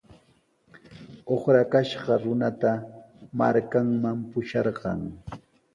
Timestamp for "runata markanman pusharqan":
2.23-4.99